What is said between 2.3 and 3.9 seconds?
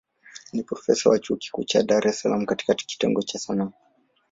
katika kitengo cha Sanaa.